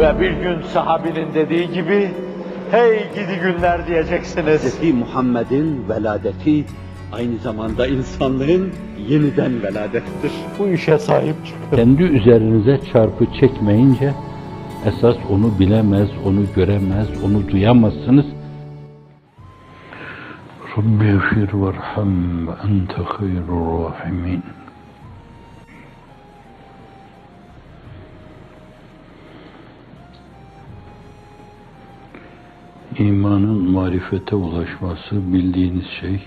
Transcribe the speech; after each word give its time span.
Ve 0.00 0.20
bir 0.20 0.30
gün 0.30 0.62
sahabinin 0.62 1.34
dediği 1.34 1.72
gibi, 1.72 2.10
hey 2.70 2.98
gidi 3.14 3.40
günler 3.42 3.86
diyeceksiniz. 3.86 4.80
Hz. 4.82 4.94
Muhammed'in 4.94 5.88
veladeti 5.88 6.64
aynı 7.12 7.38
zamanda 7.38 7.86
insanlığın 7.86 8.72
yeniden 9.08 9.62
veladettir. 9.62 10.32
Bu 10.58 10.68
işe 10.68 10.98
sahip 10.98 11.34
çıkın. 11.46 11.76
Kendi 11.76 12.02
üzerinize 12.02 12.80
çarpı 12.92 13.26
çekmeyince 13.40 14.14
esas 14.86 15.16
onu 15.30 15.58
bilemez, 15.58 16.08
onu 16.26 16.40
göremez, 16.56 17.08
onu 17.24 17.48
duyamazsınız. 17.48 18.26
Rabbi 20.78 21.18
fir 21.20 21.48
verham 21.54 22.46
ve 22.46 22.52
ente 22.64 23.02
hayrul 23.02 23.84
rahimin. 23.84 24.42
İmanın 33.00 33.70
marifete 33.70 34.36
ulaşması 34.36 35.32
bildiğiniz 35.32 35.86
şey, 36.00 36.22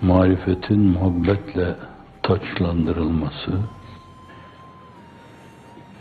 marifetin 0.00 0.80
muhabbetle 0.80 1.76
taçlandırılması, 2.22 3.60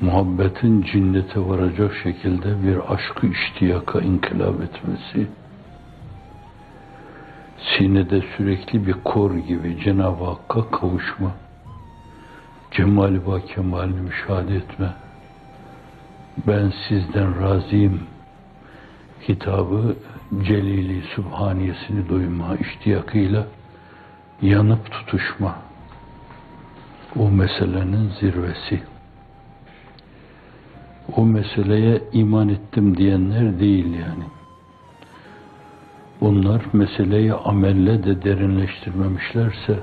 muhabbetin 0.02 0.82
cinnete 0.82 1.40
varacak 1.40 1.96
şekilde 2.04 2.64
bir 2.64 2.94
aşkı 2.94 3.28
iştiyaka 3.28 4.00
inkılap 4.00 4.62
etmesi, 4.62 5.28
sinede 7.58 8.24
sürekli 8.38 8.88
bir 8.88 8.94
kor 8.94 9.36
gibi 9.36 9.78
Cenab-ı 9.84 10.24
Hakk'a 10.24 10.72
kavuşma, 10.72 11.32
cemali 12.72 13.22
kemalini 13.48 14.02
müşahede 14.02 14.56
etme, 14.56 14.94
ben 16.48 16.74
sizden 16.88 17.42
razıyım 17.42 18.17
hitabı 19.28 19.96
Celili 20.44 21.02
Sübhaniyesini 21.16 22.10
duyma 22.10 22.56
iştiyakıyla 22.56 23.48
yanıp 24.42 24.92
tutuşma 24.92 25.56
o 27.20 27.32
meselenin 27.32 28.10
zirvesi. 28.20 28.82
O 31.16 31.26
meseleye 31.26 32.02
iman 32.14 32.50
ettim 32.50 32.98
diyenler 32.98 33.60
değil 33.60 33.94
yani. 33.94 34.24
Bunlar 36.22 36.62
meseleyi 36.74 37.34
amelle 37.34 38.04
de 38.04 38.24
derinleştirmemişlerse, 38.24 39.80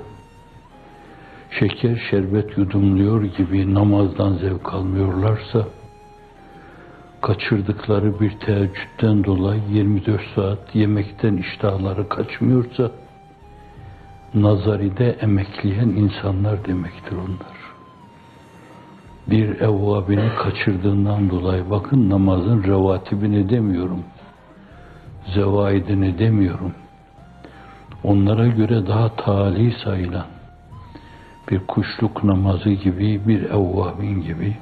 şeker 1.51 2.07
şerbet 2.11 2.59
yudumluyor 2.59 3.25
gibi 3.25 3.75
namazdan 3.75 4.33
zevk 4.33 4.75
almıyorlarsa, 4.75 5.67
kaçırdıkları 7.25 8.21
bir 8.21 8.31
teheccüden 8.31 9.25
dolayı 9.25 9.61
24 9.71 10.21
saat 10.35 10.75
yemekten 10.75 11.37
iştahları 11.37 12.09
kaçmıyorsa, 12.09 12.91
nazaride 14.35 15.11
emekleyen 15.11 15.89
insanlar 15.89 16.65
demektir 16.65 17.17
onlar. 17.17 17.57
Bir 19.27 19.61
evvabini 19.61 20.29
kaçırdığından 20.39 21.31
dolayı 21.31 21.71
bakın 21.71 22.11
namazın 22.11 22.63
revatibini 22.63 23.49
demiyorum. 23.49 24.05
Zevaidini 25.35 26.19
demiyorum. 26.19 26.73
Onlara 28.03 28.47
göre 28.47 28.87
daha 28.87 29.17
tali 29.17 29.73
sayılan 29.85 30.27
bir 31.51 31.61
kuşluk 31.67 32.25
namazı 32.25 32.71
gibi, 32.71 33.29
bir 33.29 33.43
evvabin 33.43 34.23
gibi 34.23 34.57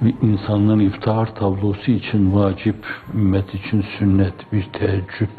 bir 0.00 0.14
insanların 0.22 0.80
iftihar 0.80 1.34
tablosu 1.34 1.90
için 1.90 2.34
vacip, 2.34 2.86
ümmet 3.14 3.54
için 3.54 3.84
sünnet 3.98 4.52
bir 4.52 4.62
teheccüd 4.62 5.38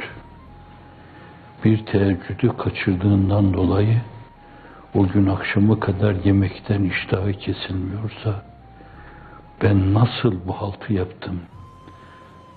bir 1.66 1.86
teheccüdü 1.86 2.58
kaçırdığından 2.58 3.54
dolayı 3.54 4.02
o 4.96 5.08
gün 5.08 5.26
akşamı 5.26 5.80
kadar 5.80 6.16
yemekten 6.24 6.84
iştahı 6.84 7.34
kesilmiyorsa 7.34 8.46
ben 9.64 9.94
nasıl 9.94 10.36
bu 10.48 10.54
haltı 10.54 10.94
yaptım? 10.94 11.40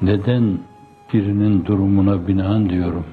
Neden 0.03 0.59
birinin 1.13 1.65
durumuna 1.65 2.27
binaen 2.27 2.71
diyorum? 2.71 3.07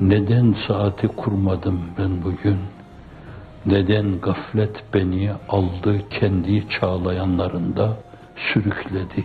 Neden 0.00 0.56
saati 0.68 1.08
kurmadım 1.08 1.80
ben 1.98 2.22
bugün? 2.24 2.58
Neden 3.66 4.20
gaflet 4.20 4.94
beni 4.94 5.30
aldı 5.48 6.08
kendi 6.10 6.68
çağlayanlarında 6.68 7.96
sürükledi 8.36 9.24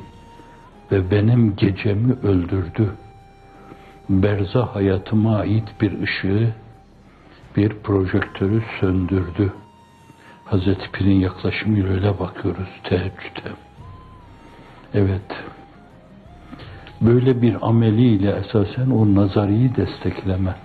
ve 0.92 1.12
benim 1.12 1.56
gecemi 1.56 2.14
öldürdü? 2.14 2.92
berza 4.10 4.76
hayatıma 4.76 5.38
ait 5.38 5.82
bir 5.82 6.02
ışığı, 6.02 6.54
bir 7.58 7.70
projektörü 7.70 8.64
söndürdü. 8.80 9.54
Hazreti 10.46 10.92
Pir'in 10.92 11.20
yaklaşımıyla 11.20 11.90
öyle 11.90 12.20
bakıyoruz 12.20 12.70
teheccüde. 12.84 13.50
Evet, 14.94 15.32
böyle 17.02 17.42
bir 17.42 17.68
ameliyle 17.68 18.32
esasen 18.32 18.90
o 18.90 19.16
nazariyi 19.16 19.76
destekleme. 19.76 20.56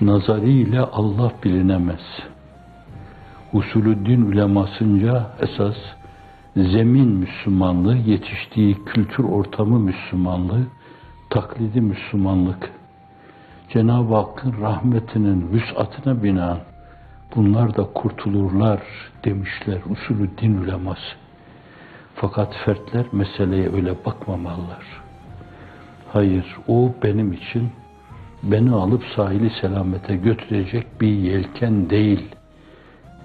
Nazariyle 0.00 0.80
Allah 0.80 1.32
bilinemez. 1.44 2.00
Usulüddin 3.52 4.22
ulemasınca 4.22 5.26
esas 5.40 5.76
zemin 6.56 7.08
Müslümanlığı, 7.08 7.96
yetiştiği 7.96 8.84
kültür 8.84 9.24
ortamı 9.24 9.78
Müslümanlığı, 9.78 10.66
taklidi 11.30 11.80
Müslümanlık, 11.80 12.70
Cenab-ı 13.72 14.14
Hakk'ın 14.14 14.54
rahmetinin 14.60 15.52
vüsatına 15.52 16.22
binaen 16.22 16.58
bunlar 17.36 17.76
da 17.76 17.84
kurtulurlar 17.94 18.80
demişler 19.24 19.78
usulü 19.90 20.30
din 20.38 20.56
uleması. 20.56 21.16
Fakat 22.14 22.54
fertler 22.64 23.06
meseleye 23.12 23.72
öyle 23.72 24.04
bakmamalılar. 24.04 24.86
Hayır, 26.12 26.56
o 26.68 26.94
benim 27.02 27.32
için 27.32 27.70
beni 28.42 28.70
alıp 28.70 29.02
sahili 29.16 29.50
selamete 29.60 30.16
götürecek 30.16 31.00
bir 31.00 31.12
yelken 31.12 31.90
değil, 31.90 32.34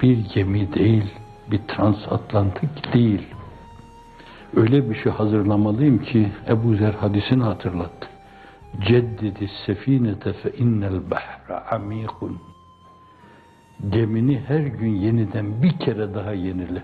bir 0.01 0.17
gemi 0.33 0.73
değil, 0.73 1.13
bir 1.51 1.59
transatlantik 1.67 2.93
değil 2.93 3.35
öyle 4.55 4.89
bir 4.89 4.95
şey 4.95 5.11
hazırlamalıyım 5.11 6.03
ki 6.03 6.31
Ebu 6.47 6.75
Zer 6.75 6.93
hadisini 6.93 7.43
hatırlattı. 7.43 8.07
Ceddidi 8.87 9.49
sefinete 9.65 10.33
fe 10.33 10.51
innel 10.51 11.11
bahra 11.11 11.71
amikun. 11.71 12.39
Gemini 13.89 14.39
her 14.47 14.59
gün 14.59 14.95
yeniden 14.95 15.63
bir 15.63 15.79
kere 15.79 16.13
daha 16.13 16.33
yenile. 16.33 16.83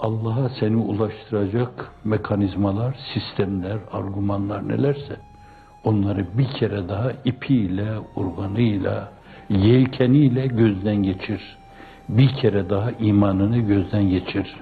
Allah'a 0.00 0.48
seni 0.48 0.76
ulaştıracak 0.76 1.92
mekanizmalar, 2.04 2.96
sistemler, 3.14 3.78
argümanlar 3.92 4.68
nelerse 4.68 5.16
onları 5.86 6.26
bir 6.38 6.48
kere 6.48 6.88
daha 6.88 7.12
ipiyle, 7.24 7.88
urganıyla, 8.16 9.08
yelkeniyle 9.48 10.46
gözden 10.46 10.96
geçir. 10.96 11.56
Bir 12.08 12.28
kere 12.28 12.70
daha 12.70 12.90
imanını 12.90 13.58
gözden 13.58 14.10
geçir 14.10 14.56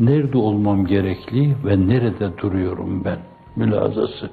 nerede 0.00 0.38
olmam 0.38 0.86
gerekli 0.86 1.56
ve 1.64 1.88
nerede 1.88 2.38
duruyorum 2.38 3.04
ben 3.04 3.18
mülazası. 3.56 4.30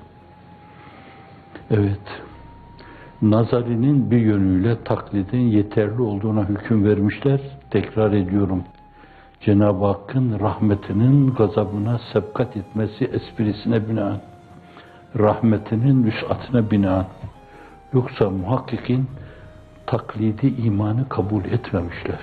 Evet, 1.72 2.22
nazarinin 3.22 4.12
bir 4.12 4.18
yönüyle 4.18 4.84
taklidin 4.84 5.40
yeterli 5.40 6.02
olduğuna 6.02 6.50
hüküm 6.50 6.86
vermişler. 6.86 7.42
Tekrar 7.72 8.12
ediyorum. 8.14 8.64
Cenab-ı 9.42 9.86
Hakk'ın 9.86 10.40
rahmetinin 10.40 11.34
gazabına 11.34 12.00
sebkat 12.14 12.58
etmesi 12.58 13.06
esprisine 13.06 13.90
binaen, 13.90 14.22
rahmetinin 15.20 16.04
vüsatine 16.04 16.72
binaen. 16.72 17.06
Yoksa 17.94 18.30
muhakkikin 18.30 19.08
taklidi 19.88 20.48
imanı 20.48 21.10
kabul 21.10 21.46
etmemişler. 21.46 22.20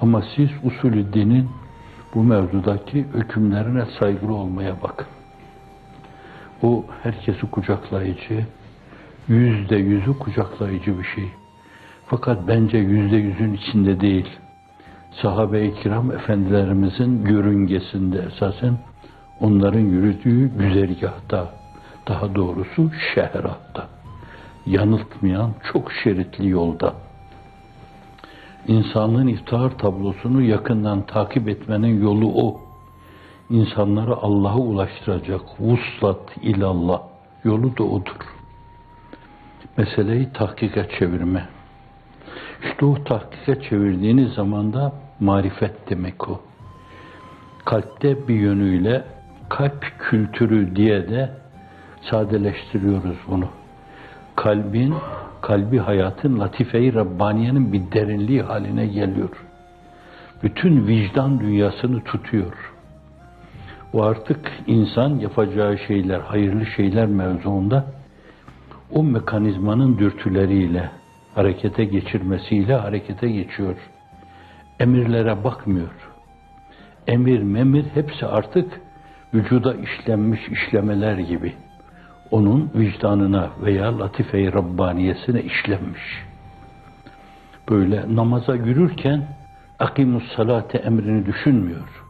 Ama 0.00 0.22
siz 0.36 0.50
usulü 0.62 1.12
dinin 1.12 1.50
bu 2.14 2.24
mevzudaki 2.24 3.06
hükümlerine 3.14 3.84
saygılı 3.98 4.34
olmaya 4.34 4.82
bakın. 4.82 5.06
O 6.62 6.84
herkesi 7.02 7.50
kucaklayıcı, 7.50 8.46
yüzde 9.28 9.76
yüzü 9.76 10.18
kucaklayıcı 10.18 10.98
bir 10.98 11.04
şey. 11.04 11.28
Fakat 12.06 12.48
bence 12.48 12.78
yüzde 12.78 13.16
yüzün 13.16 13.52
içinde 13.52 14.00
değil. 14.00 14.28
Sahabe-i 15.22 15.74
kiram 15.74 16.12
efendilerimizin 16.12 17.26
yörüngesinde 17.26 18.18
esasen 18.18 18.78
onların 19.40 19.80
yürüdüğü 19.80 20.58
güzergahta, 20.58 21.61
daha 22.08 22.34
doğrusu 22.34 22.90
şehratta, 23.14 23.88
yanıltmayan 24.66 25.50
çok 25.72 25.92
şeritli 25.92 26.48
yolda. 26.48 26.94
İnsanlığın 28.66 29.26
iftihar 29.26 29.78
tablosunu 29.78 30.42
yakından 30.42 31.06
takip 31.06 31.48
etmenin 31.48 32.02
yolu 32.02 32.32
o. 32.34 32.60
İnsanları 33.50 34.16
Allah'a 34.16 34.58
ulaştıracak 34.58 35.40
vuslat 35.60 36.36
ilallah 36.42 37.02
yolu 37.44 37.76
da 37.76 37.82
odur. 37.82 38.16
Meseleyi 39.76 40.32
tahkike 40.32 40.88
çevirme. 40.98 41.48
İşte 42.64 42.84
o 42.84 43.04
tahkike 43.04 43.62
çevirdiğiniz 43.62 44.32
zaman 44.32 44.72
da 44.72 44.92
marifet 45.20 45.90
demek 45.90 46.28
o. 46.28 46.40
Kalpte 47.64 48.28
bir 48.28 48.34
yönüyle 48.34 49.04
kalp 49.48 49.84
kültürü 49.98 50.76
diye 50.76 51.08
de 51.08 51.41
sadeleştiriyoruz 52.10 53.16
bunu. 53.28 53.48
Kalbin, 54.36 54.94
kalbi 55.40 55.78
hayatın 55.78 56.40
latife-i 56.40 56.94
Rabbaniye'nin 56.94 57.72
bir 57.72 57.92
derinliği 57.92 58.42
haline 58.42 58.86
geliyor. 58.86 59.46
Bütün 60.42 60.86
vicdan 60.86 61.40
dünyasını 61.40 62.04
tutuyor. 62.04 62.72
O 63.92 64.02
artık 64.02 64.52
insan 64.66 65.18
yapacağı 65.18 65.78
şeyler, 65.78 66.20
hayırlı 66.20 66.66
şeyler 66.66 67.06
mevzuunda 67.06 67.84
o 68.90 69.02
mekanizmanın 69.02 69.98
dürtüleriyle, 69.98 70.90
harekete 71.34 71.84
geçirmesiyle 71.84 72.74
harekete 72.74 73.30
geçiyor. 73.30 73.76
Emirlere 74.80 75.44
bakmıyor. 75.44 76.10
Emir 77.06 77.42
memir 77.42 77.84
hepsi 77.94 78.26
artık 78.26 78.80
vücuda 79.34 79.74
işlenmiş 79.74 80.40
işlemeler 80.48 81.18
gibi. 81.18 81.52
Onun 82.32 82.70
vicdanına 82.74 83.50
veya 83.62 83.98
latife-i 83.98 84.52
Rabbaniyesine 84.52 85.42
işlenmiş. 85.42 86.02
Böyle 87.70 88.16
namaza 88.16 88.54
yürürken 88.54 89.26
akimus 89.78 90.24
salate 90.36 90.78
emrini 90.78 91.26
düşünmüyor. 91.26 92.04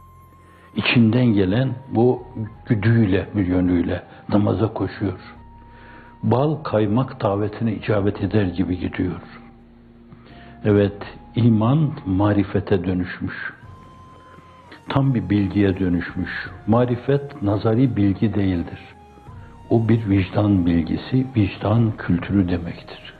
İçinden 0.75 1.25
gelen 1.25 1.69
bu 1.95 2.23
güdüyle, 2.65 3.27
bir 3.35 3.45
yönüyle 3.45 4.03
namaza 4.29 4.73
koşuyor 4.73 5.19
bal 6.23 6.55
kaymak 6.55 7.21
davetine 7.21 7.73
icabet 7.73 8.23
eder 8.23 8.45
gibi 8.45 8.79
gidiyor. 8.79 9.21
Evet, 10.65 11.01
iman 11.35 11.91
marifete 12.05 12.83
dönüşmüş. 12.83 13.53
Tam 14.89 15.15
bir 15.15 15.29
bilgiye 15.29 15.79
dönüşmüş. 15.79 16.49
Marifet 16.67 17.41
nazari 17.41 17.95
bilgi 17.95 18.33
değildir. 18.33 18.79
O 19.69 19.89
bir 19.89 20.09
vicdan 20.09 20.65
bilgisi, 20.65 21.27
vicdan 21.35 21.91
kültürü 21.97 22.49
demektir. 22.49 23.13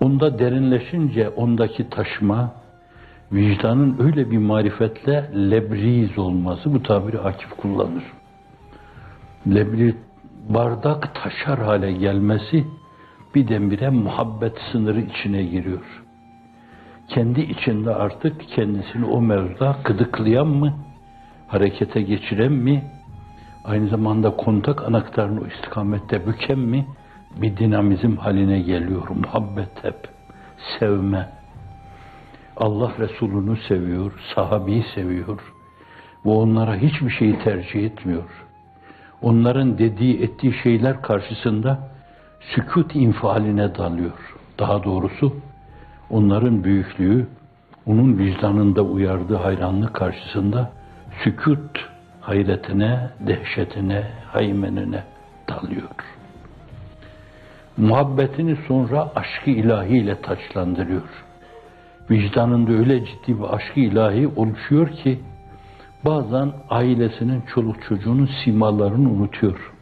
Onda 0.00 0.38
derinleşince 0.38 1.28
ondaki 1.28 1.90
taşma, 1.90 2.52
vicdanın 3.32 3.96
öyle 3.98 4.30
bir 4.30 4.38
marifetle 4.38 5.30
lebriz 5.34 6.18
olması, 6.18 6.74
bu 6.74 6.82
tabiri 6.82 7.18
Akif 7.18 7.50
kullanır. 7.50 8.04
Lebriz 9.46 9.94
bardak 10.48 11.14
taşar 11.14 11.58
hale 11.58 11.92
gelmesi 11.92 12.64
birdenbire 13.34 13.88
muhabbet 13.90 14.58
sınırı 14.72 15.00
içine 15.00 15.42
giriyor. 15.42 16.02
Kendi 17.08 17.40
içinde 17.40 17.94
artık 17.94 18.48
kendisini 18.48 19.04
o 19.04 19.20
mevzuda 19.20 19.76
gıdıklayan 19.84 20.46
mı, 20.46 20.74
harekete 21.48 22.02
geçiren 22.02 22.52
mi, 22.52 22.84
aynı 23.64 23.88
zamanda 23.88 24.36
kontak 24.36 24.82
anahtarını 24.82 25.40
o 25.40 25.46
istikamette 25.46 26.26
büken 26.26 26.58
mi, 26.58 26.86
bir 27.36 27.56
dinamizm 27.56 28.16
haline 28.16 28.60
geliyor. 28.60 29.08
Muhabbet 29.08 29.84
hep, 29.84 30.08
sevme. 30.78 31.28
Allah 32.56 32.92
Resulü'nü 32.98 33.56
seviyor, 33.56 34.12
sahabeyi 34.34 34.84
seviyor. 34.94 35.52
Bu 36.24 36.40
onlara 36.40 36.76
hiçbir 36.76 37.10
şeyi 37.10 37.38
tercih 37.38 37.84
etmiyor 37.84 38.50
onların 39.22 39.78
dediği 39.78 40.22
ettiği 40.22 40.54
şeyler 40.62 41.02
karşısında 41.02 41.78
sükut 42.40 42.96
infialine 42.96 43.74
dalıyor. 43.74 44.36
Daha 44.58 44.84
doğrusu 44.84 45.36
onların 46.10 46.64
büyüklüğü, 46.64 47.26
onun 47.86 48.18
vicdanında 48.18 48.82
uyardığı 48.82 49.36
hayranlık 49.36 49.94
karşısında 49.94 50.72
sükut 51.24 51.89
hayretine, 52.20 53.10
dehşetine, 53.20 54.04
haymenine 54.26 55.04
dalıyor. 55.48 55.90
Muhabbetini 57.76 58.56
sonra 58.68 59.12
aşkı 59.14 59.50
ilahiyle 59.50 60.20
taçlandırıyor. 60.20 61.08
Vicdanında 62.10 62.72
öyle 62.72 63.04
ciddi 63.04 63.38
bir 63.38 63.54
aşkı 63.54 63.80
ilahi 63.80 64.28
oluşuyor 64.36 64.88
ki 64.88 65.20
bazen 66.04 66.52
ailesinin 66.70 67.42
çoluk 67.54 67.82
çocuğunun 67.82 68.28
simalarını 68.44 69.10
unutuyor. 69.10 69.72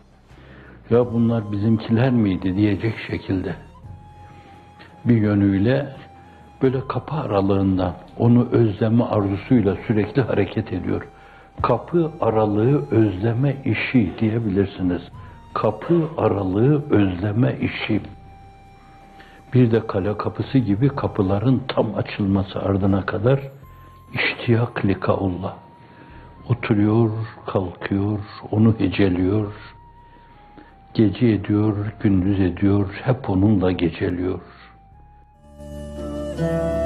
Ya 0.90 1.12
bunlar 1.12 1.52
bizimkiler 1.52 2.10
miydi 2.10 2.56
diyecek 2.56 2.94
şekilde. 3.10 3.54
Bir 5.04 5.16
yönüyle 5.16 5.96
böyle 6.62 6.88
kapı 6.88 7.14
aralığından 7.14 7.94
onu 8.18 8.48
özleme 8.52 9.04
arzusuyla 9.04 9.76
sürekli 9.86 10.22
hareket 10.22 10.72
ediyor. 10.72 11.08
Kapı 11.62 12.12
aralığı 12.20 12.90
özleme 12.90 13.56
işi 13.64 14.12
diyebilirsiniz. 14.18 15.02
Kapı 15.54 16.08
aralığı 16.16 16.90
özleme 16.90 17.56
işi. 17.60 18.00
Bir 19.54 19.70
de 19.70 19.86
kale 19.86 20.16
kapısı 20.18 20.58
gibi 20.58 20.88
kapıların 20.88 21.62
tam 21.68 21.94
açılması 21.94 22.58
ardına 22.58 23.06
kadar 23.06 23.40
iştiyak 24.14 24.84
likaullah 24.84 25.54
Oturuyor, 26.48 27.10
kalkıyor, 27.46 28.18
onu 28.50 28.74
heceliyor. 28.78 29.52
Gece 30.94 31.26
ediyor, 31.26 31.76
gündüz 32.00 32.40
ediyor, 32.40 33.00
hep 33.04 33.30
onunla 33.30 33.72
geceliyor. 33.72 34.40
Müzik 35.60 36.77